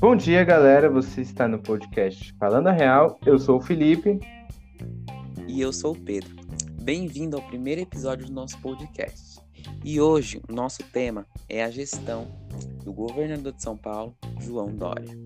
[0.00, 0.88] Bom dia, galera.
[0.88, 3.18] Você está no podcast Falando a Real.
[3.26, 4.18] Eu sou o Felipe.
[5.46, 6.34] E eu sou o Pedro.
[6.80, 9.40] Bem-vindo ao primeiro episódio do nosso podcast.
[9.84, 12.28] E hoje o nosso tema é a gestão
[12.84, 15.16] do governador de São Paulo, João Dória.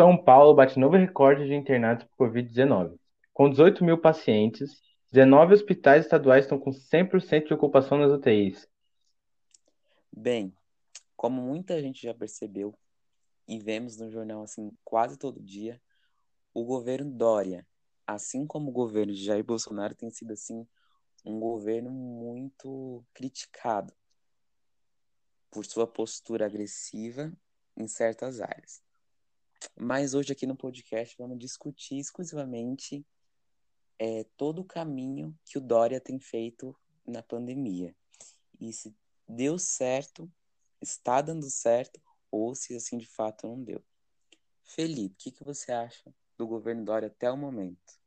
[0.00, 2.98] São Paulo bate novo recorde de internados por Covid-19.
[3.34, 4.80] Com 18 mil pacientes,
[5.12, 8.66] 19 hospitais estaduais estão com 100% de ocupação nas UTIs.
[10.10, 10.54] Bem,
[11.14, 12.74] como muita gente já percebeu
[13.46, 15.78] e vemos no jornal assim quase todo dia,
[16.54, 17.66] o governo Dória,
[18.06, 20.66] assim como o governo de Jair Bolsonaro, tem sido assim
[21.26, 23.92] um governo muito criticado
[25.50, 27.30] por sua postura agressiva
[27.76, 28.82] em certas áreas.
[29.78, 33.04] Mas hoje aqui no podcast vamos discutir exclusivamente
[33.98, 36.74] é, todo o caminho que o Dória tem feito
[37.06, 37.94] na pandemia.
[38.60, 38.94] E se
[39.28, 40.30] deu certo,
[40.80, 42.00] está dando certo,
[42.30, 43.82] ou se assim de fato não deu.
[44.64, 48.00] Felipe, o que, que você acha do governo Dória até o momento?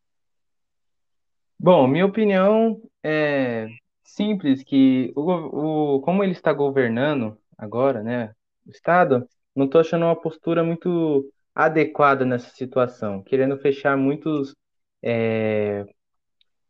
[1.60, 3.68] Bom, minha opinião é
[4.04, 10.06] simples, que o, o, como ele está governando agora, né, o Estado, não estou achando
[10.06, 14.56] uma postura muito adequada nessa situação, querendo fechar muitos,
[15.02, 15.86] é,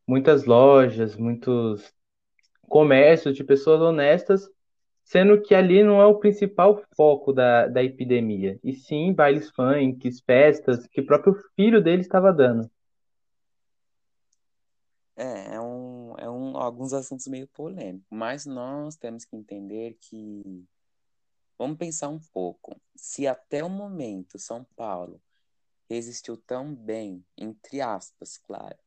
[0.07, 1.93] muitas lojas, muitos
[2.67, 4.49] comércios de pessoas honestas,
[5.03, 10.09] sendo que ali não é o principal foco da, da epidemia, e sim bailes funk,
[10.25, 12.69] festas, que o próprio filho dele estava dando.
[15.15, 20.65] É, é um, é um, alguns assuntos meio polêmicos, mas nós temos que entender que
[21.57, 22.79] Vamos pensar um pouco.
[22.95, 25.21] Se até o momento São Paulo
[25.89, 28.77] resistiu tão bem, entre aspas, claro,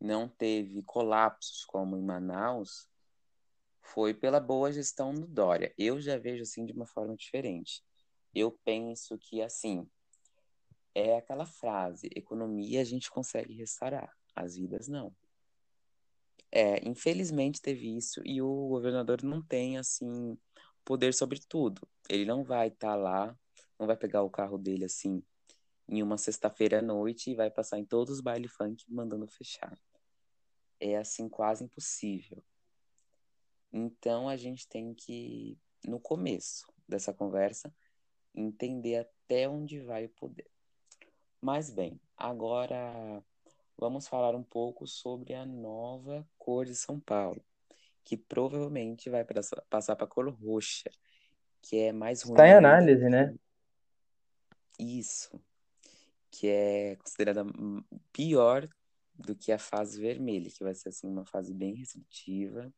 [0.00, 2.88] não teve colapsos como em Manaus,
[3.80, 5.72] foi pela boa gestão do Dória.
[5.78, 7.82] Eu já vejo assim de uma forma diferente.
[8.34, 9.88] Eu penso que assim
[10.94, 15.14] é aquela frase: economia a gente consegue restaurar, as vidas não.
[16.50, 20.36] É, infelizmente teve isso e o governador não tem assim
[20.84, 21.86] poder sobre tudo.
[22.08, 23.38] Ele não vai estar tá lá,
[23.78, 25.22] não vai pegar o carro dele assim
[25.88, 29.78] em uma sexta-feira à noite e vai passar em todos os baile funk mandando fechar.
[30.80, 32.42] É assim quase impossível.
[33.72, 37.74] Então a gente tem que no começo dessa conversa
[38.34, 40.50] entender até onde vai o poder.
[41.40, 43.22] Mas bem, agora
[43.76, 47.42] vamos falar um pouco sobre a nova cor de São Paulo
[48.04, 49.24] que provavelmente vai
[49.68, 50.90] passar para cor roxa,
[51.60, 52.34] que é mais ruim.
[52.34, 53.34] Está em análise, né?
[54.78, 55.40] Isso.
[56.30, 57.44] Que é considerada
[58.12, 58.68] pior
[59.14, 62.72] do que a fase vermelha, que vai ser assim uma fase bem restritiva,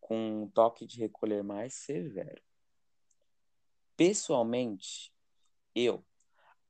[0.00, 2.42] com um toque de recolher mais severo.
[3.96, 5.12] Pessoalmente,
[5.74, 6.04] eu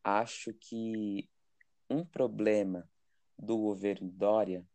[0.02, 1.28] acho que
[1.90, 2.88] um problema
[3.38, 4.66] do governo Dória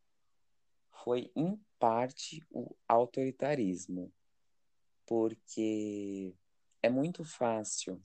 [1.04, 1.32] foi
[1.84, 4.10] parte o autoritarismo,
[5.06, 6.34] porque
[6.82, 8.02] é muito fácil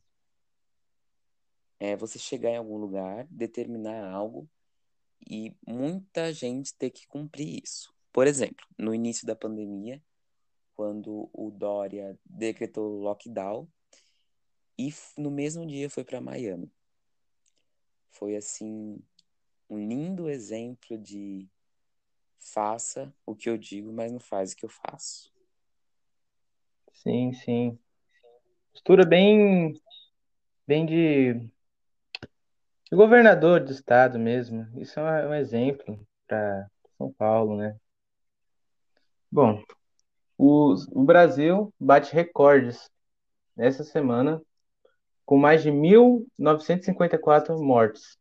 [1.78, 4.50] é, você chegar em algum lugar, determinar algo
[5.30, 7.94] e muita gente ter que cumprir isso.
[8.12, 10.02] Por exemplo, no início da pandemia,
[10.74, 13.68] quando o Dória decretou lockdown
[14.76, 16.68] e no mesmo dia foi para Miami.
[18.10, 18.98] Foi assim
[19.70, 21.48] um lindo exemplo de
[22.38, 25.32] faça o que eu digo, mas não faz o que eu faço.
[26.94, 27.78] Sim, sim.
[28.72, 29.80] Postura bem,
[30.66, 34.66] bem de, de governador do estado mesmo.
[34.80, 37.76] Isso é um exemplo para São Paulo, né?
[39.30, 39.62] Bom,
[40.36, 42.90] o, o Brasil bate recordes
[43.56, 44.40] nessa semana
[45.26, 48.16] com mais de 1.954 mortes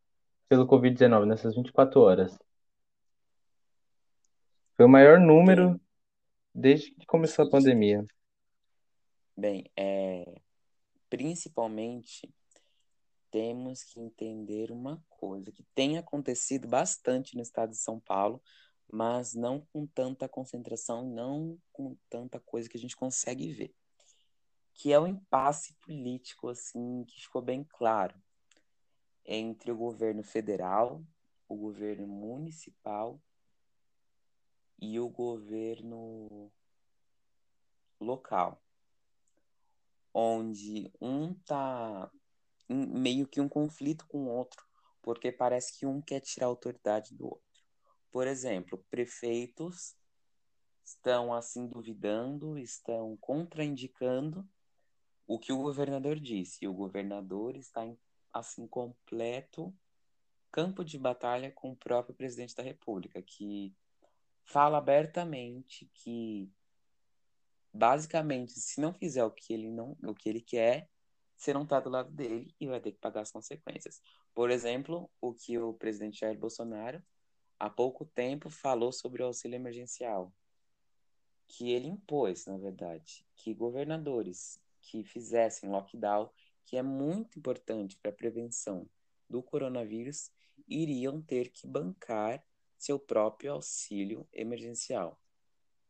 [0.49, 2.37] pelo Covid-19 nessas 24 horas.
[4.77, 5.81] Foi o maior número
[6.53, 8.05] desde que começou a pandemia.
[9.35, 10.39] bem, é,
[11.09, 12.31] principalmente
[13.31, 18.39] temos que entender uma coisa que tem acontecido bastante no estado de São Paulo,
[18.87, 23.73] mas não com tanta concentração, não com tanta coisa que a gente consegue ver,
[24.75, 28.15] que é o impasse político assim que ficou bem claro
[29.25, 31.03] entre o governo federal,
[31.47, 33.19] o governo municipal
[34.79, 36.51] e o governo
[37.99, 38.61] local,
[40.13, 42.11] onde um tá
[42.69, 44.65] meio que um conflito com o outro,
[45.01, 47.47] porque parece que um quer tirar a autoridade do outro.
[48.11, 49.95] Por exemplo, prefeitos
[50.83, 54.47] estão assim duvidando, estão contraindicando
[55.25, 56.63] o que o governador disse.
[56.63, 57.97] E o governador está em
[58.33, 59.73] assim completo
[60.51, 63.75] campo de batalha com o próprio presidente da República, que
[64.47, 66.49] fala abertamente que
[67.71, 70.89] basicamente se não fizer o que ele não o que ele quer,
[71.35, 74.01] você não está do lado dele e vai ter que pagar as consequências.
[74.33, 77.03] Por exemplo, o que o presidente Jair Bolsonaro
[77.59, 80.33] há pouco tempo falou sobre o auxílio emergencial,
[81.47, 86.29] que ele impôs, na verdade, que governadores que fizessem lockdown,
[86.65, 88.89] que é muito importante para a prevenção
[89.29, 90.31] do coronavírus,
[90.67, 92.43] iriam ter que bancar
[92.77, 95.19] seu próprio auxílio emergencial.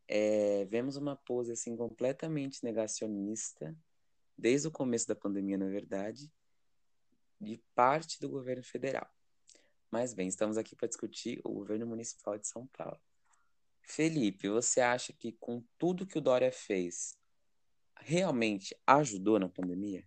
[0.08, 3.76] É, vemos uma pose assim completamente negacionista
[4.38, 6.32] desde o começo da pandemia, na verdade,
[7.40, 9.10] de parte do governo federal.
[9.92, 13.00] Mas bem, estamos aqui para discutir o governo municipal de São Paulo.
[13.82, 17.18] Felipe, você acha que com tudo que o Dória fez,
[17.96, 20.04] realmente ajudou na pandemia?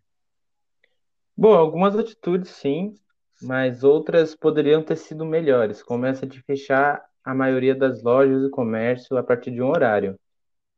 [1.36, 2.94] Bom, algumas atitudes sim,
[3.42, 8.50] mas outras poderiam ter sido melhores, como essa de fechar a maioria das lojas e
[8.50, 10.18] comércio a partir de um horário.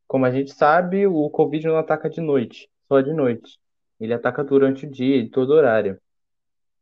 [0.07, 3.59] Como a gente sabe, o Covid não ataca de noite, só de noite.
[3.99, 5.99] Ele ataca durante o dia, em todo horário.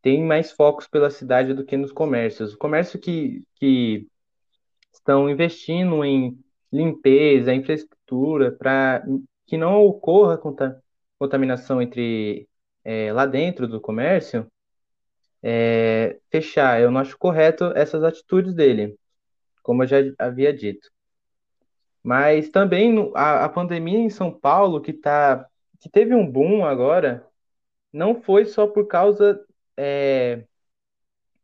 [0.02, 2.54] Tem mais focos pela cidade do que nos comércios.
[2.54, 4.06] O comércio que, que
[4.92, 6.38] estão investindo em
[6.72, 9.04] limpeza, infraestrutura, para
[9.46, 10.40] que não ocorra
[11.18, 12.48] contaminação entre
[12.84, 14.46] é, lá dentro do comércio,
[15.42, 16.80] é, fechar.
[16.80, 18.96] Eu não acho correto essas atitudes dele,
[19.62, 20.90] como eu já havia dito.
[22.02, 25.46] Mas também a, a pandemia em São Paulo, que, tá,
[25.80, 27.26] que teve um boom agora,
[27.92, 29.44] não foi só por causa
[29.76, 30.44] é,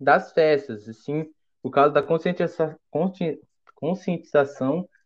[0.01, 1.31] das festas, sim
[1.67, 2.79] por causa da conscientização,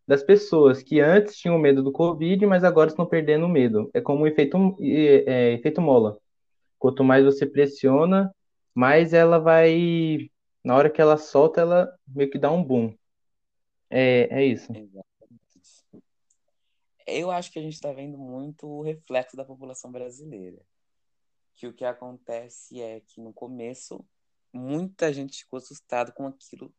[0.06, 3.88] das pessoas que antes tinham medo do Covid, mas agora estão perdendo o medo.
[3.94, 6.18] É como o efeito, é, efeito mola.
[6.78, 8.30] Quanto mais você pressiona,
[8.74, 10.30] mais ela vai.
[10.62, 12.94] Na hora que ela solta, ela meio que dá um boom.
[13.88, 14.72] É, é isso.
[17.06, 20.60] Eu acho que a gente está vendo muito o reflexo da população brasileira.
[21.54, 24.06] Que o que acontece é que no começo
[24.52, 26.72] muita gente ficou assustada com aquilo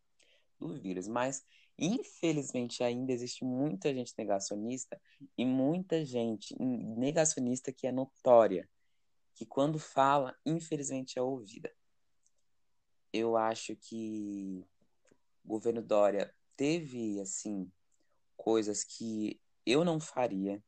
[0.59, 1.43] do vírus, mas
[1.77, 4.99] infelizmente ainda existe muita gente negacionista
[5.37, 8.69] e muita gente negacionista que é notória,
[9.33, 11.71] que quando fala, infelizmente é ouvida.
[13.13, 14.65] Eu acho que
[15.43, 17.71] o governo Dória teve assim
[18.37, 20.63] coisas que eu não faria,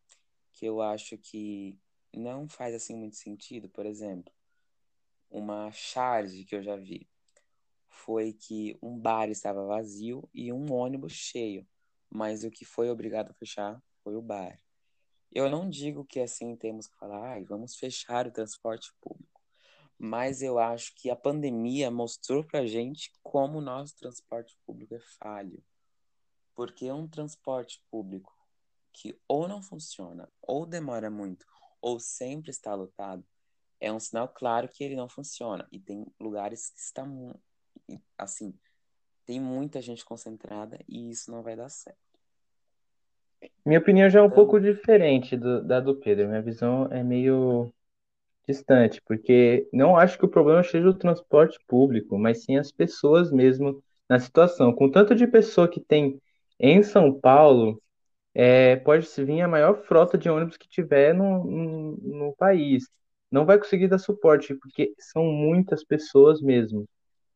[0.51, 1.79] que eu acho que
[2.13, 4.31] não faz assim muito sentido, por exemplo,
[5.29, 7.09] uma charge que eu já vi
[7.87, 11.65] foi que um bar estava vazio e um ônibus cheio,
[12.09, 14.59] mas o que foi obrigado a fechar foi o bar.
[15.31, 19.32] Eu não digo que assim temos que falar, ah, vamos fechar o transporte público,
[20.03, 24.99] mas eu acho que a pandemia mostrou para gente como o nosso transporte público é
[24.99, 25.63] falho,
[26.53, 28.35] porque um transporte público
[28.91, 31.45] que ou não funciona, ou demora muito,
[31.81, 33.23] ou sempre está lotado,
[33.79, 35.65] é um sinal claro que ele não funciona.
[35.71, 37.33] E tem lugares que estão,
[38.17, 38.53] assim,
[39.25, 41.97] tem muita gente concentrada e isso não vai dar certo.
[43.65, 46.27] Minha opinião já é um então, pouco diferente do, da do Pedro.
[46.27, 47.73] Minha visão é meio
[48.47, 53.31] distante, porque não acho que o problema seja o transporte público, mas sim as pessoas
[53.31, 54.73] mesmo na situação.
[54.73, 56.21] Com tanto de pessoa que tem
[56.59, 57.81] em São Paulo,
[58.33, 62.85] é, pode vir a maior frota de ônibus que tiver no, no, no país
[63.33, 66.87] não vai conseguir dar suporte, porque são muitas pessoas mesmo.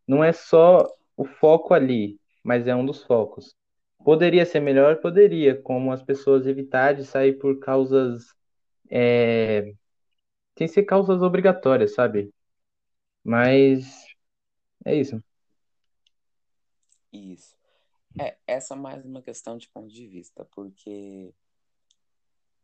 [0.07, 0.87] Não é só
[1.17, 3.55] o foco ali, mas é um dos focos.
[4.05, 4.97] Poderia ser melhor?
[4.97, 8.25] Poderia, como as pessoas evitar de sair por causas.
[8.91, 9.73] É...
[10.57, 12.33] Tem que ser causas obrigatórias, sabe?
[13.23, 14.07] Mas
[14.83, 15.23] é isso.
[17.13, 17.55] Isso.
[18.19, 21.31] É, essa é mais uma questão de ponto de vista, porque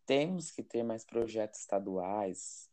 [0.07, 2.67] temos que ter mais projetos estaduais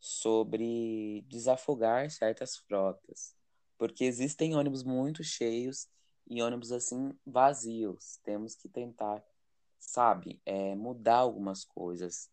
[0.00, 3.36] sobre desafogar certas frotas,
[3.78, 5.88] porque existem ônibus muito cheios
[6.26, 8.18] e ônibus assim vazios.
[8.24, 9.24] Temos que tentar,
[9.78, 12.28] sabe, é, mudar algumas coisas,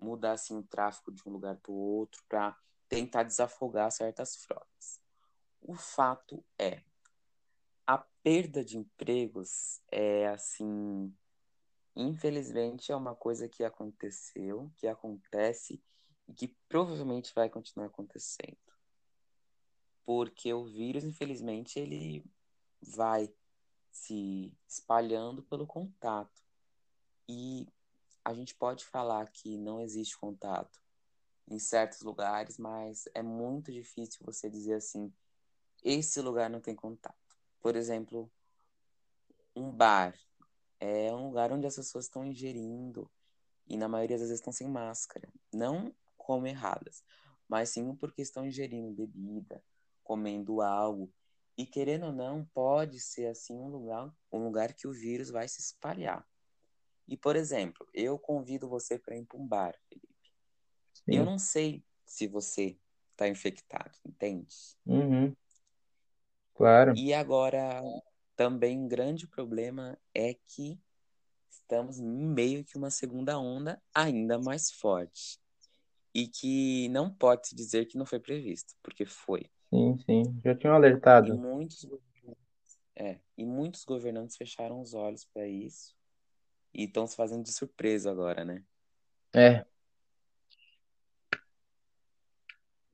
[0.00, 2.56] mudar assim o tráfego de um lugar para o outro para
[2.88, 5.00] tentar desafogar certas frotas.
[5.60, 6.82] O fato é,
[7.86, 11.14] a perda de empregos é assim,
[11.96, 15.82] infelizmente é uma coisa que aconteceu, que acontece
[16.28, 18.58] e que provavelmente vai continuar acontecendo.
[20.04, 22.24] porque o vírus, infelizmente, ele
[22.80, 23.30] vai
[23.90, 26.42] se espalhando pelo contato.
[27.28, 27.66] E
[28.28, 30.82] a gente pode falar que não existe contato
[31.48, 35.10] em certos lugares, mas é muito difícil você dizer assim,
[35.82, 37.38] esse lugar não tem contato.
[37.58, 38.30] Por exemplo,
[39.56, 40.14] um bar
[40.78, 43.10] é um lugar onde as pessoas estão ingerindo
[43.66, 47.02] e na maioria das vezes estão sem máscara, não como erradas,
[47.48, 49.64] mas sim porque estão ingerindo bebida,
[50.04, 51.10] comendo algo
[51.56, 55.48] e querendo ou não, pode ser assim um lugar, um lugar que o vírus vai
[55.48, 56.28] se espalhar.
[57.08, 60.08] E por exemplo, eu convido você para ir para um bar, Felipe.
[60.92, 61.16] Sim.
[61.16, 62.78] Eu não sei se você
[63.12, 64.54] está infectado, entende?
[64.86, 65.34] Uhum.
[66.54, 66.92] Claro.
[66.94, 67.82] E agora
[68.36, 70.78] também um grande problema é que
[71.48, 75.40] estamos meio que uma segunda onda ainda mais forte
[76.14, 79.50] e que não pode se dizer que não foi previsto, porque foi.
[79.70, 81.28] Sim, sim, já tinham alertado.
[81.28, 81.86] E muitos,
[82.94, 85.97] é, e muitos governantes fecharam os olhos para isso
[86.72, 88.62] e estão se fazendo de surpresa agora, né?
[89.34, 89.64] É.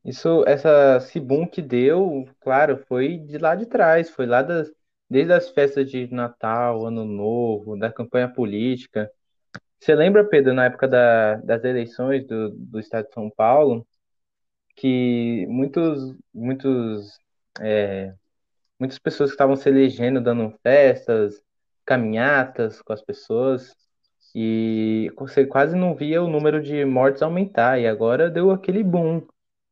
[0.04, 4.71] Isso, essa, boom que deu, claro, foi de lá de trás, foi lá das,
[5.09, 9.11] desde as festas de Natal, Ano Novo, da campanha política.
[9.81, 13.87] Você lembra, Pedro, na época da, das eleições do, do estado de São Paulo,
[14.76, 17.19] que muitos, muitos,
[17.61, 18.14] é,
[18.78, 21.43] muitas pessoas que estavam se elegendo, dando festas,
[21.85, 23.76] caminhatas com as pessoas,
[24.35, 29.26] e você quase não via o número de mortes aumentar, e agora deu aquele boom,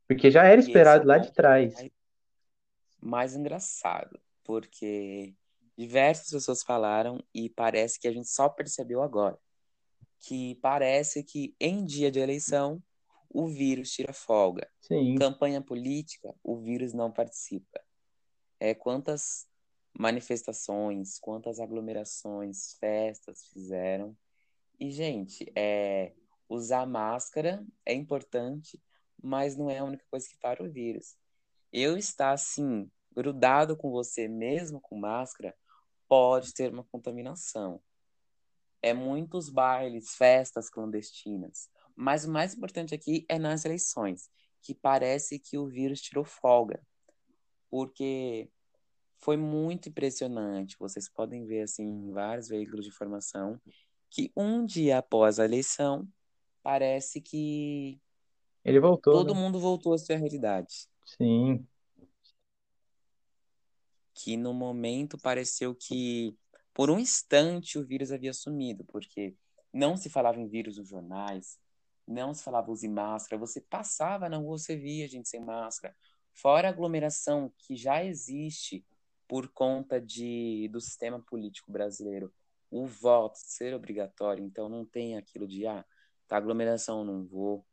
[0.07, 1.75] porque já era esperado lá de trás.
[1.75, 1.91] Mais,
[3.01, 5.35] mais engraçado, porque
[5.77, 9.39] diversas pessoas falaram e parece que a gente só percebeu agora.
[10.21, 12.81] Que parece que em dia de eleição
[13.29, 14.69] o vírus tira folga.
[14.81, 15.17] Sim.
[15.17, 17.81] Campanha política, o vírus não participa.
[18.61, 19.49] É, quantas
[19.99, 24.17] manifestações, quantas aglomerações, festas fizeram.
[24.79, 26.13] E, gente, é,
[26.49, 28.83] usar máscara é importante,
[29.23, 31.17] mas não é a única coisa que para o vírus.
[31.73, 35.55] Eu estar, assim, grudado com você, mesmo com máscara,
[36.09, 37.81] pode ter uma contaminação.
[38.83, 41.71] É muitos bailes, festas clandestinas.
[41.95, 44.29] Mas o mais importante aqui é nas eleições,
[44.61, 46.85] que parece que o vírus tirou folga.
[47.71, 48.51] Porque
[49.23, 50.77] foi muito impressionante.
[50.79, 53.59] Vocês podem ver assim em vários veículos de informação
[54.11, 56.07] que um dia após a eleição
[56.63, 58.01] parece que
[58.65, 59.13] ele voltou.
[59.13, 59.41] Todo né?
[59.41, 60.89] mundo voltou à sua realidade.
[61.05, 61.67] Sim.
[64.13, 66.37] Que no momento pareceu que
[66.75, 69.35] por um instante o vírus havia sumido, porque
[69.73, 71.59] não se falava em vírus nos jornais,
[72.07, 75.95] não se falava use máscara, você passava na rua, você via gente sem máscara.
[76.33, 78.85] Fora a aglomeração que já existe
[79.29, 82.33] por conta de, do sistema político brasileiro,
[82.71, 85.85] o voto ser obrigatório, então não tem aquilo de, ah,
[86.27, 87.67] tá aglomeração, não vou.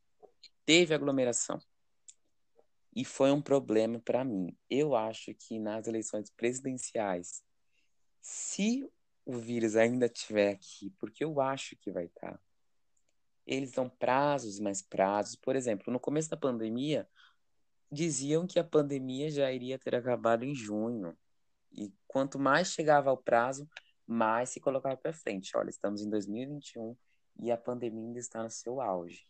[0.66, 1.60] Teve aglomeração.
[2.96, 4.58] E foi um problema para mim.
[4.70, 7.44] Eu acho que nas eleições presidenciais,
[8.22, 8.90] se
[9.26, 12.40] o vírus ainda estiver aqui, porque eu acho que vai estar, tá,
[13.46, 15.36] eles dão prazos mais prazos.
[15.36, 17.08] Por exemplo, no começo da pandemia,
[17.92, 21.18] diziam que a pandemia já iria ter acabado em junho.
[21.72, 23.70] E quanto mais chegava ao prazo,
[24.06, 25.56] mais se colocava para frente.
[25.56, 26.96] Olha, estamos em 2021
[27.42, 29.26] e a pandemia ainda está no seu auge.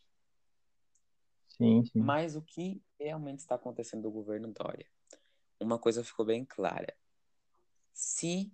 [1.47, 1.99] Sim, sim.
[1.99, 4.87] Mas o que realmente está acontecendo no governo Dória?
[5.59, 6.95] Uma coisa ficou bem clara.
[7.91, 8.49] Se,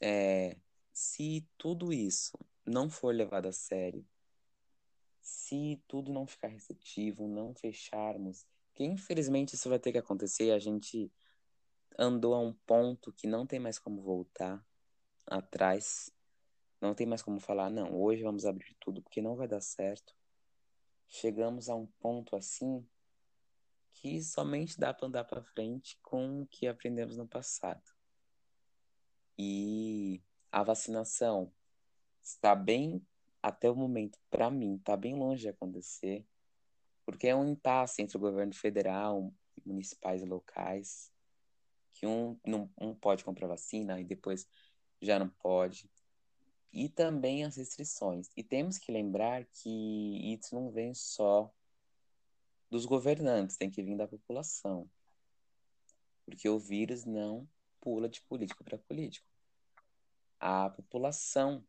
[0.00, 0.56] é,
[0.92, 4.04] se tudo isso não for levado a sério,
[5.20, 10.58] se tudo não ficar receptivo, não fecharmos, que infelizmente isso vai ter que acontecer, a
[10.58, 11.12] gente
[11.98, 14.64] andou a um ponto que não tem mais como voltar
[15.26, 16.10] atrás,
[16.80, 20.14] não tem mais como falar, não, hoje vamos abrir tudo porque não vai dar certo.
[21.08, 22.86] Chegamos a um ponto assim
[23.92, 27.82] que somente dá para andar para frente com o que aprendemos no passado.
[29.38, 31.52] E a vacinação
[32.22, 33.06] está bem,
[33.42, 36.26] até o momento, para mim, está bem longe de acontecer,
[37.04, 39.32] porque é um impasse entre o governo federal,
[39.64, 41.11] municipais e locais,
[42.02, 44.48] que um não um pode comprar vacina e depois
[45.00, 45.88] já não pode.
[46.72, 48.28] E também as restrições.
[48.36, 51.54] E temos que lembrar que isso não vem só
[52.68, 54.90] dos governantes, tem que vir da população.
[56.24, 57.48] Porque o vírus não
[57.80, 59.28] pula de político para político.
[60.40, 61.64] A população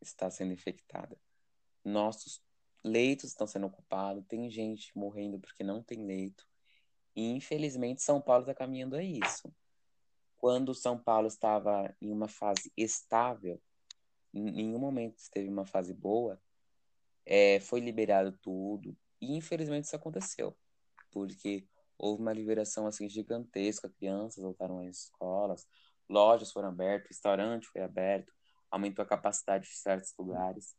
[0.00, 1.18] está sendo infectada.
[1.84, 2.42] Nossos
[2.82, 6.47] leitos estão sendo ocupados, tem gente morrendo porque não tem leito.
[7.14, 9.52] E infelizmente São Paulo está caminhando a isso.
[10.36, 13.60] Quando São Paulo estava em uma fase estável,
[14.32, 16.40] em nenhum momento esteve uma fase boa,
[17.26, 18.96] é, foi liberado tudo.
[19.20, 20.56] E infelizmente isso aconteceu,
[21.10, 21.66] porque
[21.98, 25.66] houve uma liberação assim gigantesca, crianças voltaram às escolas,
[26.08, 28.32] lojas foram abertas, restaurante foi aberto,
[28.70, 30.76] aumentou a capacidade de certos lugares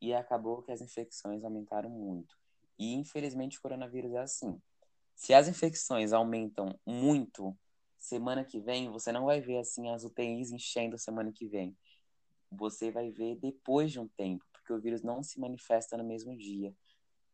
[0.00, 2.36] e acabou que as infecções aumentaram muito.
[2.78, 4.60] E infelizmente o coronavírus é assim.
[5.18, 7.58] Se as infecções aumentam muito,
[7.98, 11.76] semana que vem você não vai ver assim as UTIs enchendo semana que vem.
[12.52, 16.36] Você vai ver depois de um tempo, porque o vírus não se manifesta no mesmo
[16.36, 16.72] dia,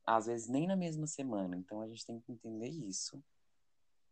[0.05, 1.59] às vezes nem na mesma semana.
[1.59, 3.23] Então a gente tem que entender isso.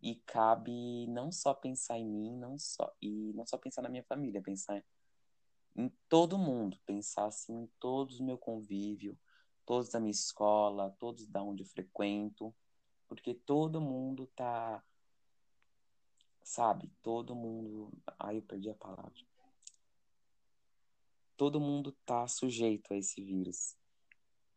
[0.02, 4.04] E cabe não só pensar em mim, não só e não só pensar na minha
[4.04, 4.84] família, pensar
[5.74, 9.18] em todo mundo, pensar assim em todos o meu convívio,
[9.64, 12.54] todos da minha escola, todos da onde eu frequento,
[13.14, 14.82] porque todo mundo tá
[16.42, 19.12] sabe, todo mundo, ai eu perdi a palavra.
[21.36, 23.76] Todo mundo tá sujeito a esse vírus.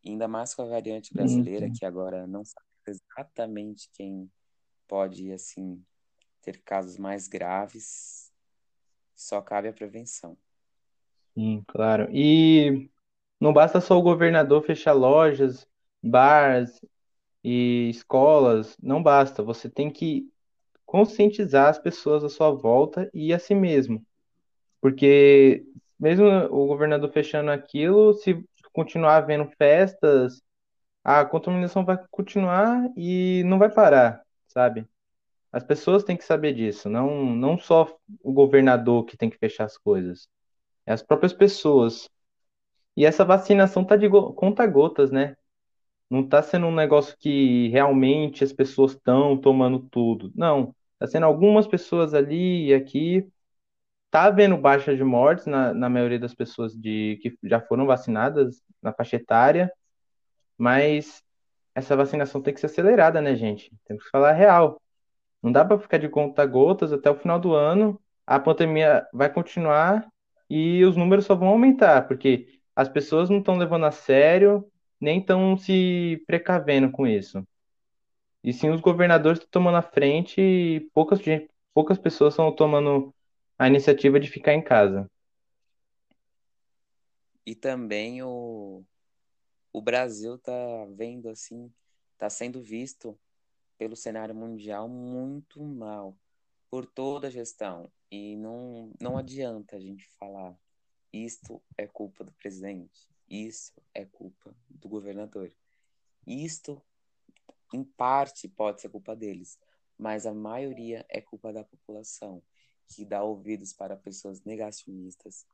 [0.05, 4.31] Ainda mais com a variante brasileira, que agora não sabe exatamente quem
[4.87, 5.83] pode assim
[6.41, 8.31] ter casos mais graves.
[9.15, 10.37] Só cabe a prevenção.
[11.33, 12.07] Sim, claro.
[12.09, 12.89] E
[13.37, 15.67] não basta só o governador fechar lojas,
[16.01, 16.79] bares
[17.45, 19.43] e escolas, não basta.
[19.43, 20.29] Você tem que
[20.85, 24.05] conscientizar as pessoas à sua volta e a si mesmo.
[24.81, 25.65] Porque
[25.99, 30.41] mesmo o governador fechando aquilo, se continuar havendo festas,
[31.03, 34.87] a contaminação vai continuar e não vai parar, sabe?
[35.51, 37.87] As pessoas têm que saber disso, não, não só
[38.23, 40.27] o governador que tem que fechar as coisas,
[40.85, 42.09] é as próprias pessoas.
[42.97, 45.35] E essa vacinação tá de go- conta-gotas, né?
[46.09, 50.31] Não tá sendo um negócio que realmente as pessoas estão tomando tudo.
[50.35, 53.27] Não, tá sendo algumas pessoas ali e aqui.
[54.11, 58.63] Tá havendo baixa de mortes na, na maioria das pessoas de, que já foram vacinadas
[58.81, 59.71] na faixa etária,
[60.57, 61.21] mas
[61.75, 63.71] essa vacinação tem que ser acelerada, né, gente?
[63.85, 64.81] Temos que falar real.
[65.43, 68.01] Não dá para ficar de conta-gotas até o final do ano.
[68.25, 70.07] A pandemia vai continuar
[70.49, 74.65] e os números só vão aumentar, porque as pessoas não estão levando a sério,
[74.99, 77.45] nem estão se precavendo com isso.
[78.43, 81.19] E sim, os governadores estão tomando a frente e poucas,
[81.73, 83.13] poucas pessoas estão tomando
[83.57, 85.09] a iniciativa de ficar em casa.
[87.45, 88.83] E também o,
[89.71, 90.53] o Brasil tá
[90.95, 91.71] vendo assim,
[92.17, 93.17] tá sendo visto
[93.77, 96.17] pelo cenário mundial muito mal
[96.69, 97.91] por toda a gestão.
[98.11, 100.55] E não, não adianta a gente falar
[101.11, 105.51] isto é culpa do presidente, isso é culpa do governador.
[106.25, 106.81] Isto,
[107.73, 109.59] em parte, pode ser culpa deles,
[109.97, 112.41] mas a maioria é culpa da população,
[112.87, 115.45] que dá ouvidos para pessoas negacionistas,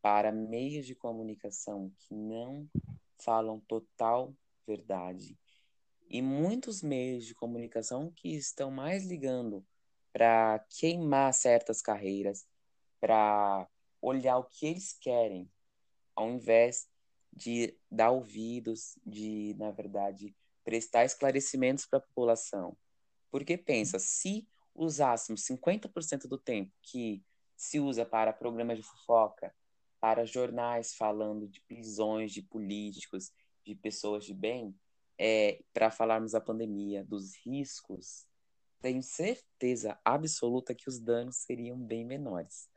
[0.00, 2.68] para meios de comunicação que não
[3.18, 4.34] falam total
[4.66, 5.38] verdade
[6.12, 9.64] e muitos meios de comunicação que estão mais ligando
[10.12, 12.46] para queimar certas carreiras,
[13.00, 13.66] para
[14.00, 15.50] olhar o que eles querem,
[16.14, 16.86] ao invés
[17.32, 22.76] de dar ouvidos, de, na verdade, prestar esclarecimentos para a população.
[23.30, 27.22] Porque pensa, se usássemos 50% do tempo que
[27.56, 29.54] se usa para programas de fofoca,
[30.00, 33.32] para jornais falando de prisões de políticos,
[33.64, 34.74] de pessoas de bem,
[35.16, 38.26] é, para falarmos da pandemia, dos riscos,
[38.80, 42.68] tenho certeza absoluta que os danos seriam bem menores.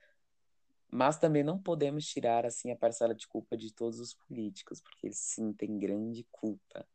[0.89, 5.07] Mas também não podemos tirar assim a parcela de culpa de todos os políticos, porque
[5.07, 6.87] eles sim têm grande culpa.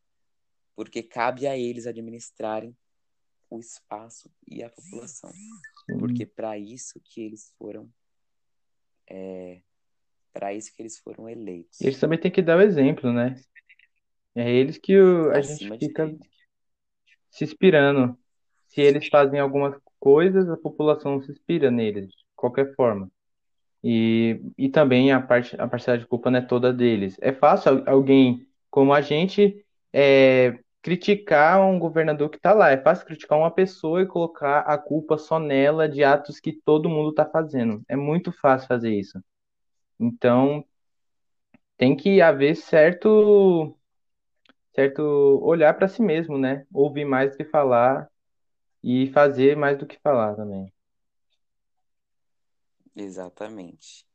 [0.74, 2.76] Porque cabe a eles administrarem
[3.50, 5.30] o espaço e a população.
[5.98, 7.90] Porque para isso que eles foram
[9.08, 9.60] é,
[10.32, 11.80] para isso que eles foram eleitos.
[11.80, 13.34] Eles também têm que dar o exemplo, né?
[14.34, 16.16] É eles que o- a gente Acima de fica
[17.30, 18.18] se inspirando.
[18.68, 23.10] Se eles fazem algumas coisas, a população se inspira neles, de qualquer forma.
[23.82, 27.16] E, e também a parte, a parcela de culpa não é toda deles.
[27.20, 32.70] É fácil al- alguém como a gente é, criticar um governador que está lá.
[32.70, 36.88] É fácil criticar uma pessoa e colocar a culpa só nela de atos que todo
[36.90, 37.82] mundo está fazendo.
[37.88, 39.18] É muito fácil fazer isso.
[40.00, 40.64] Então,
[41.76, 43.76] tem que haver certo,
[44.74, 45.02] certo
[45.42, 46.66] olhar para si mesmo, né?
[46.72, 48.08] Ouvir mais do que falar
[48.82, 50.72] e fazer mais do que falar também.
[52.94, 54.06] Exatamente.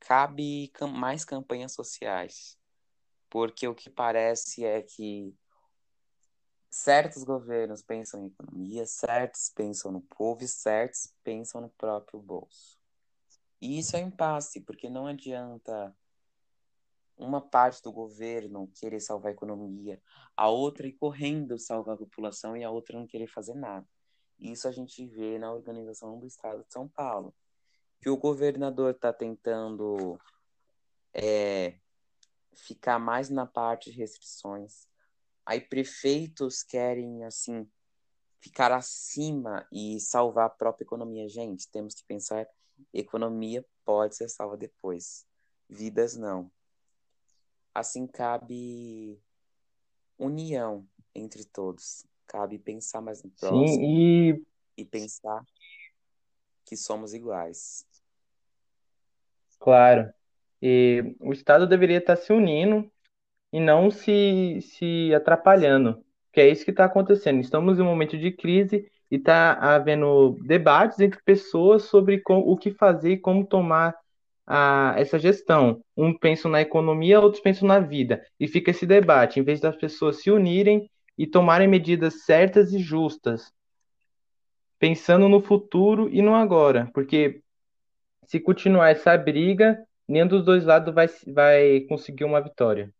[0.00, 2.58] Cabe cam- mais campanhas sociais,
[3.30, 5.34] porque o que parece é que
[6.70, 12.78] certos governos pensam em economia, certos pensam no povo e certos pensam no próprio bolso.
[13.60, 15.96] E isso é um impasse, porque não adianta
[17.16, 20.00] uma parte do governo querer salvar a economia,
[20.36, 23.86] a outra ir correndo salvar a população e a outra não querer fazer nada.
[24.38, 27.34] Isso a gente vê na organização do Estado de São Paulo,
[28.06, 30.16] que o governador está tentando
[31.12, 31.74] é,
[32.54, 34.86] ficar mais na parte de restrições.
[35.44, 37.68] Aí prefeitos querem assim
[38.38, 41.28] ficar acima e salvar a própria economia.
[41.28, 42.46] Gente, temos que pensar
[42.94, 45.26] economia pode ser salva depois,
[45.68, 46.48] vidas não.
[47.74, 49.20] Assim cabe
[50.16, 52.06] união entre todos.
[52.24, 55.44] Cabe pensar mais no próximo Sim, e e pensar
[56.64, 57.84] que somos iguais.
[59.58, 60.08] Claro,
[60.60, 62.90] e o Estado deveria estar se unindo
[63.52, 67.40] e não se, se atrapalhando, que é isso que está acontecendo.
[67.40, 72.56] Estamos em um momento de crise e está havendo debates entre pessoas sobre com, o
[72.56, 73.94] que fazer e como tomar
[74.46, 75.82] a, essa gestão.
[75.96, 78.24] Um pensa na economia, outros pensam na vida.
[78.38, 82.78] E fica esse debate, em vez das pessoas se unirem e tomarem medidas certas e
[82.78, 83.52] justas,
[84.78, 86.90] pensando no futuro e no agora.
[86.92, 87.40] Porque
[88.26, 92.92] se continuar essa briga, nenhum dos dois lados vai, vai conseguir uma vitória.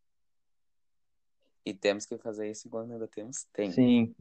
[1.64, 3.74] E temos que fazer isso quando ainda temos tempo.
[3.74, 4.14] Sim.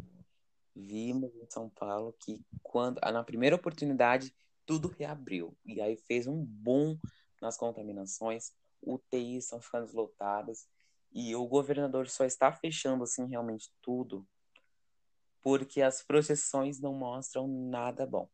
[0.75, 4.33] Vimos em São Paulo que quando na primeira oportunidade
[4.65, 6.97] tudo reabriu e aí fez um boom
[7.41, 10.67] nas contaminações, UTIs estão ficando lotadas
[11.13, 14.27] e o governador só está fechando assim realmente tudo
[15.45, 18.27] porque as projeções não mostram nada bom.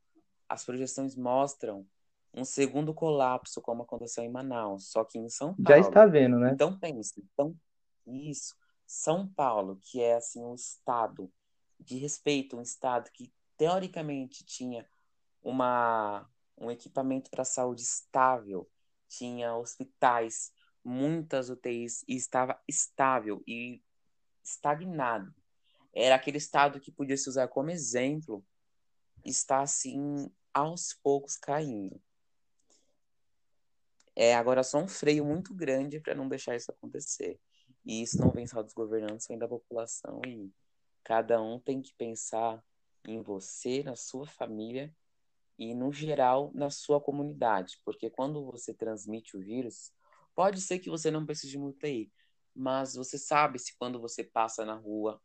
[0.47, 1.85] As projeções mostram
[2.33, 5.67] um segundo colapso como aconteceu em Manaus, só que em São Paulo.
[5.67, 6.51] Já está vendo, né?
[6.53, 7.55] Então pense, então
[8.05, 11.31] isso, São Paulo, que é assim um estado
[11.79, 14.87] de respeito, um estado que teoricamente tinha
[15.41, 18.69] uma um equipamento para saúde estável,
[19.07, 20.51] tinha hospitais,
[20.83, 23.81] muitas UTIs e estava estável e
[24.43, 25.33] estagnado.
[25.93, 28.45] Era aquele estado que podia se usar como exemplo,
[29.25, 32.01] está assim aos poucos caindo.
[34.23, 37.39] É agora só um freio muito grande para não deixar isso acontecer.
[37.83, 40.53] E isso não vem só dos governantes, vem da população e
[41.03, 42.63] cada um tem que pensar
[43.07, 44.95] em você, na sua família
[45.57, 47.81] e, no geral, na sua comunidade.
[47.83, 49.91] Porque quando você transmite o vírus,
[50.35, 52.13] pode ser que você não precise de uma UTI,
[52.55, 55.19] mas você sabe se quando você passa na rua,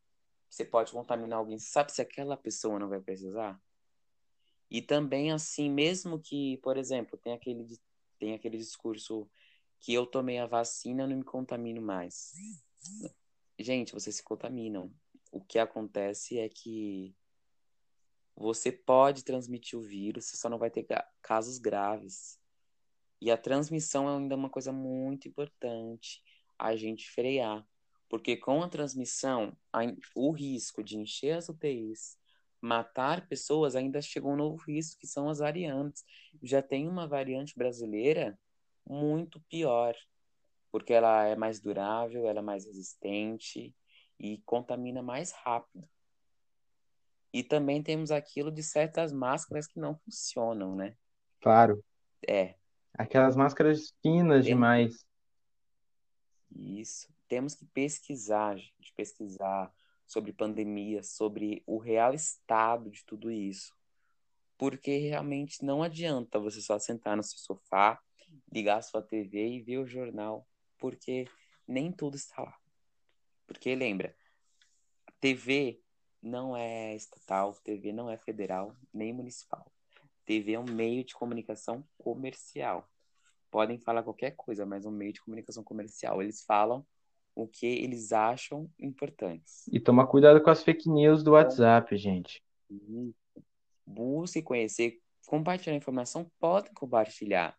[0.48, 3.61] você pode contaminar alguém, você sabe se aquela pessoa não vai precisar?
[4.70, 7.66] E também, assim, mesmo que, por exemplo, tem aquele,
[8.18, 9.29] tem aquele discurso
[9.81, 12.33] que eu tomei a vacina, não me contamino mais.
[13.59, 14.92] Gente, vocês se contaminam.
[15.31, 17.14] O que acontece é que
[18.35, 20.87] você pode transmitir o vírus, você só não vai ter
[21.22, 22.38] casos graves.
[23.20, 26.22] E a transmissão é ainda uma coisa muito importante
[26.59, 27.66] a gente frear.
[28.09, 29.57] Porque com a transmissão,
[30.14, 32.18] o risco de encher as UTIs,
[32.61, 36.05] matar pessoas, ainda chegou um novo risco, que são as variantes.
[36.42, 38.38] Já tem uma variante brasileira
[38.88, 39.95] muito pior,
[40.71, 43.75] porque ela é mais durável, ela é mais resistente
[44.19, 45.88] e contamina mais rápido.
[47.33, 50.97] E também temos aquilo de certas máscaras que não funcionam, né?
[51.40, 51.85] Claro.
[52.27, 52.55] É.
[52.95, 55.07] Aquelas máscaras finas Temos- demais.
[56.55, 57.09] Isso.
[57.29, 59.73] Temos que pesquisar, gente, pesquisar
[60.07, 63.75] sobre pandemia, sobre o real estado de tudo isso.
[64.57, 68.01] Porque realmente não adianta você só sentar no seu sofá,
[68.53, 70.47] ligar a sua TV e ver o jornal,
[70.79, 71.27] porque
[71.66, 72.57] nem tudo está lá.
[73.47, 74.16] Porque lembra,
[75.21, 75.81] TV
[76.23, 79.71] não é estatal, TV não é federal, nem municipal.
[80.25, 82.90] TV é um meio de comunicação comercial.
[83.51, 86.21] Podem falar qualquer coisa, mas um meio de comunicação comercial.
[86.21, 86.85] Eles falam
[87.37, 89.68] o que eles acham importantes.
[89.70, 92.42] E tomar cuidado com as fake news do WhatsApp, gente.
[92.70, 93.14] Isso.
[93.87, 97.57] Busque conhecer, compartilhar informação, podem compartilhar,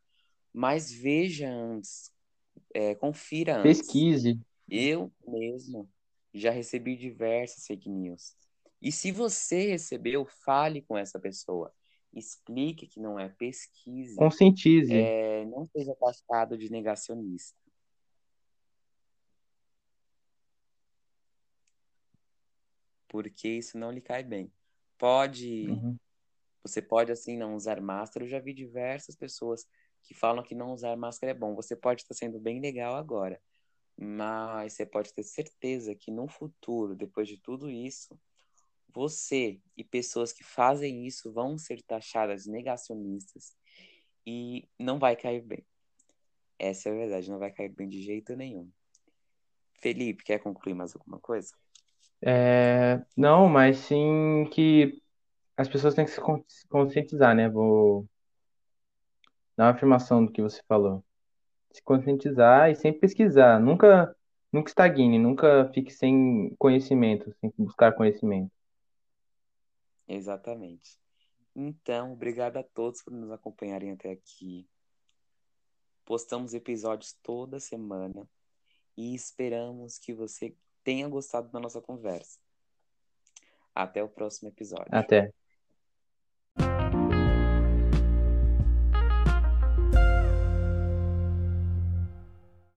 [0.52, 2.12] mas veja antes,
[2.74, 3.78] é, confira antes.
[3.78, 4.40] Pesquise.
[4.68, 5.88] Eu mesmo
[6.34, 8.36] já recebi diversas fake news.
[8.82, 11.72] E se você recebeu, fale com essa pessoa.
[12.14, 14.16] Explique que não é pesquise.
[14.16, 14.92] Conscientize.
[14.92, 17.56] É, não seja taxado de negacionista.
[23.08, 24.52] Porque isso não lhe cai bem.
[24.98, 25.98] Pode, Uhum.
[26.64, 28.26] você pode assim não usar máscara.
[28.26, 29.66] Eu já vi diversas pessoas
[30.04, 31.56] que falam que não usar máscara é bom.
[31.56, 33.42] Você pode estar sendo bem legal agora,
[33.98, 38.20] Mas você pode ter certeza que no futuro, depois de tudo isso,
[38.94, 43.56] você e pessoas que fazem isso vão ser taxadas de negacionistas
[44.26, 45.66] e não vai cair bem.
[46.60, 48.72] Essa é a verdade, não vai cair bem de jeito nenhum.
[49.82, 51.54] Felipe, quer concluir mais alguma coisa?
[52.22, 55.02] É, não, mas sim que
[55.58, 57.50] as pessoas têm que se con- se conscientizar, né?
[57.50, 58.08] Vou
[59.58, 61.04] dar uma afirmação do que você falou.
[61.74, 63.60] Se conscientizar e sempre pesquisar.
[63.60, 64.16] Nunca,
[64.54, 68.52] nunca estagne, nunca fique sem conhecimento, sem buscar conhecimento.
[70.08, 71.00] Exatamente.
[71.56, 74.68] Então, obrigado a todos por nos acompanharem até aqui.
[76.06, 78.28] Postamos episódios toda semana
[78.98, 80.56] e esperamos que você
[80.88, 82.40] tenha gostado da nossa conversa.
[83.76, 84.88] Até o próximo episódio.
[84.90, 85.34] Até.